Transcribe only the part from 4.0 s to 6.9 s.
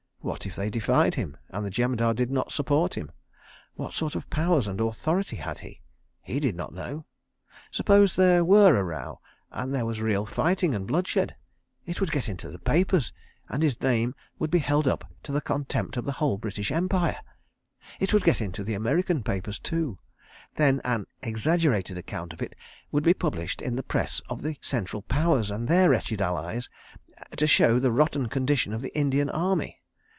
of powers and authority had he?... He did not